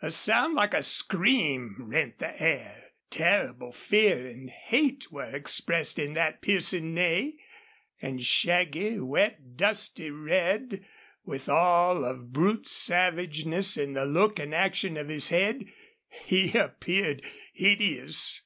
A 0.00 0.10
sound 0.10 0.54
like 0.54 0.72
a 0.72 0.82
scream 0.82 1.76
rent 1.78 2.18
the 2.18 2.42
air. 2.42 2.92
Terrible 3.10 3.70
fear 3.70 4.26
and 4.26 4.48
hate 4.48 5.12
were 5.12 5.36
expressed 5.36 5.98
in 5.98 6.14
that 6.14 6.40
piercing 6.40 6.94
neigh. 6.94 7.34
And 8.00 8.22
shaggy, 8.24 8.98
wet, 8.98 9.58
dusty 9.58 10.10
red, 10.10 10.86
with 11.26 11.50
all 11.50 12.02
of 12.06 12.32
brute 12.32 12.66
savageness 12.66 13.76
in 13.76 13.92
the 13.92 14.06
look 14.06 14.38
and 14.38 14.54
action 14.54 14.96
of 14.96 15.10
his 15.10 15.28
head, 15.28 15.66
he 16.08 16.56
appeared 16.56 17.20
hideous. 17.52 18.40